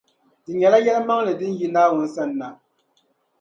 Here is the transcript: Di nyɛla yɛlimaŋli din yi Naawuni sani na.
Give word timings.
Di 0.43 0.51
nyɛla 0.53 0.77
yɛlimaŋli 0.85 1.31
din 1.39 1.53
yi 1.59 1.67
Naawuni 1.69 2.07
sani 2.15 2.35
na. 2.39 2.47